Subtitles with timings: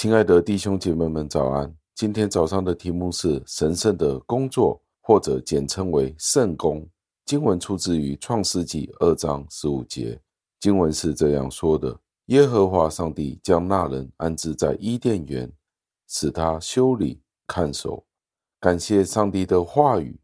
[0.00, 1.70] 亲爱的弟兄姐妹们，早安！
[1.94, 6.88] 今天早上的题目是“神圣的工作”，或者简称为“圣工”。
[7.26, 10.18] 经文出自于创世纪二章十五节。
[10.58, 11.94] 经文是这样说的
[12.32, 15.52] ：“耶和华上帝将那人安置在伊甸园，
[16.08, 18.02] 使他修理看守。”
[18.58, 20.18] 感谢上帝的话语。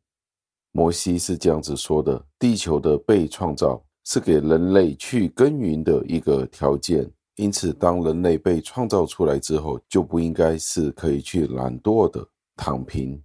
[0.72, 13.22] 摩西是这样子说的：“地球的被创造是给人类去耕耘的一个条件。”因此，当人类被创造出来之后，就不应该是可以去懒惰的躺平，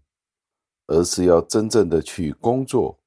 [0.88, 3.00] 而是要真正的去工作。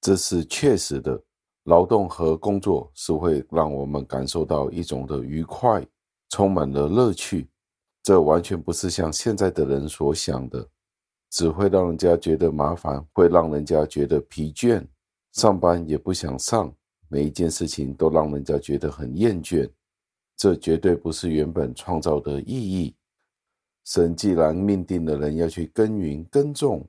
[0.00, 1.20] 这是确实的，
[1.64, 5.86] 劳动和工作是会让我们感受到一种的愉快，
[6.30, 7.48] 充满了乐趣。
[8.02, 10.68] 这完全不是像现在的人所想的，
[11.30, 14.84] 只会让人家觉得麻烦，会让人家觉得疲倦，
[15.34, 16.74] 上班也不想上，
[17.08, 19.70] 每一件事情都让人家觉得很厌倦。
[20.38, 22.94] 这绝对不是原本创造的意义。
[23.84, 26.86] 神既然命定的人要去耕耘耕种，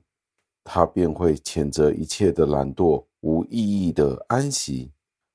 [0.62, 4.92] 他便会谴责一切的懒惰、无意义的安息。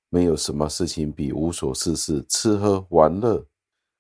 [0.10, 3.46] 没有什么事情比无所事事、吃喝玩乐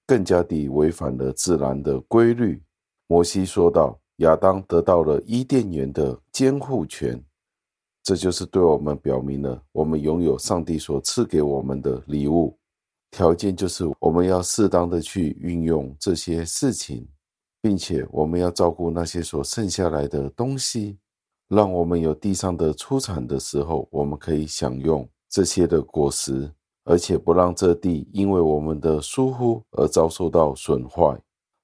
[0.08, 2.64] 更加地违反了自然的规律。
[3.08, 7.22] 摩西说道：“亚当得到了伊甸园的监护权，
[8.02, 12.58] 这就是对我们表明了我们拥有上帝所赐给我们的礼物。”
[13.12, 17.08] 条件就是我们要适当的去运用这些事情，
[17.62, 20.98] 并且我们要照顾那些所剩下来的东西，
[21.48, 26.52] 让我们有地上的出产的时候，我们可以享用这些的果实，
[26.84, 31.18] 而且不让这地因为我们的疏忽而遭受到损坏，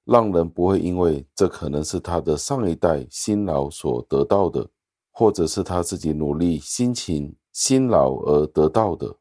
[0.04, 4.68] 让人不会因为这可能是他的上一代辛劳所得到的，
[5.12, 9.14] 或者是他自己努力辛勤辛劳而得到的。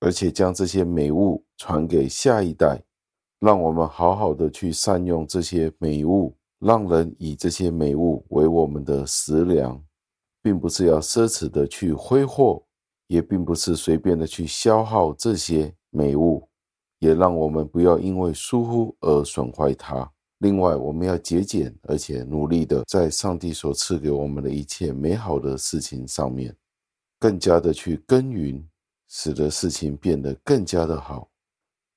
[0.00, 2.82] 而且将这些美物传给下一代，
[3.40, 9.82] 让我们好好的去善用这些美物，让人以这些美物为我们的食粮，
[10.42, 12.62] 并不是要奢侈的去挥霍，
[13.06, 16.46] 也并不是随便的去消耗这些美物，
[16.98, 20.10] 也让我们不要因为疏忽而损坏它。
[20.40, 26.54] 另外，我们要节俭，而且努力的在上帝所赐给我们的一切美好的事情上面，
[27.18, 28.62] 更加的去耕耘。
[29.08, 31.28] 使得事情变得更加的好。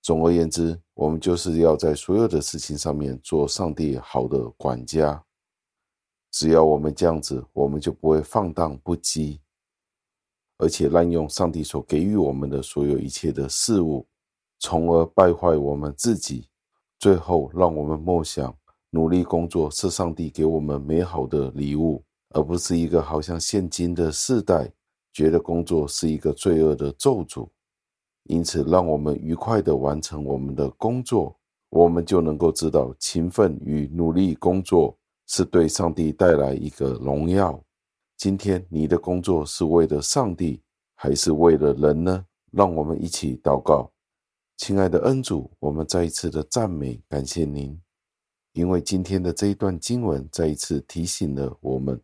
[0.02, 5.24] 总而言之，我们就是要在所有的事情上面做上帝好的管家。
[6.32, 9.40] 只要我们这样子，我们就不会放荡不羁，
[10.58, 14.08] 而且滥用上帝所给予我们的所有一切的事物，
[14.60, 16.48] 从而败坏我们自己。
[17.00, 18.56] 最后，让我们梦想，
[18.92, 24.72] 努力工作是上帝给我们美好的礼物，而不是一个好像现今的世代。
[25.20, 27.50] 觉得工作是一个罪恶的咒诅，
[28.24, 31.38] 因此让我们愉快地完成我们的工作，
[31.72, 34.98] 我们就能够知道勤奋与努力工作
[35.28, 37.62] 是对上帝带来一个荣耀。
[38.16, 40.62] 今天你的工作是为了上帝，
[40.96, 42.26] 还是为了人呢？
[42.54, 43.92] 让我们一起祷告，
[44.56, 47.78] 亲爱的恩主，我们再一次的赞美感谢您，
[48.54, 52.02] 因为今天的这一段经文再一次提醒了我们。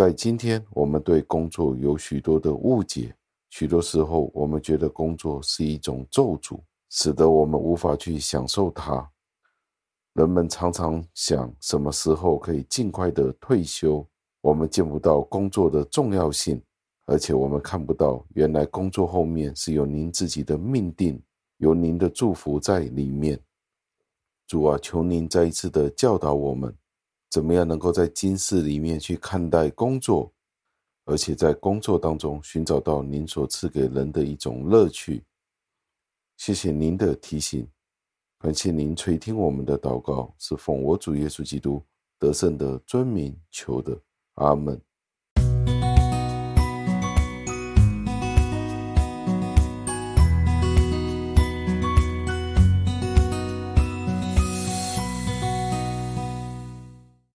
[0.00, 3.14] 在今天，我们对工作有许多的误解，
[3.50, 9.06] 许多时候我们觉得工作是一种咒诅，使得我们无法去享受它。
[10.14, 14.08] 人们常常想什么时候可以尽快的退休，
[14.40, 16.62] 我们见不到工作的重要性，
[17.04, 21.22] 而且我们看不到原来工作后面是有您自己的命定，
[21.58, 23.38] 有您的祝福在里面。
[24.46, 26.74] 主啊，求您再一次的教导我们。
[27.30, 30.32] 怎么样能够在今世里面去看待工作，
[31.04, 35.24] 而且在工作当中寻找到您所赐给人的一种乐趣？
[36.36, 37.68] 谢谢您的提醒，
[38.38, 41.80] 感谢您垂听我们的祷告，是奉我主耶稣基督
[42.18, 43.96] 得胜的尊名求的，
[44.34, 44.80] 阿门。